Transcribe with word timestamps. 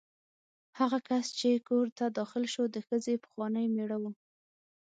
هغه 0.79 0.97
کس 1.07 1.25
چې 1.39 1.63
کور 1.67 1.87
ته 1.97 2.05
داخل 2.17 2.43
شو 2.53 2.63
د 2.75 2.77
ښځې 2.87 3.15
پخوانی 3.23 3.65
مېړه 3.73 3.97
و. 4.01 4.03